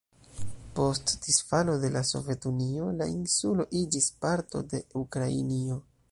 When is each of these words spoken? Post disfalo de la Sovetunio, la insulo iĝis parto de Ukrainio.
Post 0.77 1.11
disfalo 1.25 1.75
de 1.83 1.91
la 1.97 2.01
Sovetunio, 2.11 2.87
la 3.01 3.07
insulo 3.11 3.67
iĝis 3.81 4.07
parto 4.25 4.63
de 4.71 4.81
Ukrainio. 5.03 5.77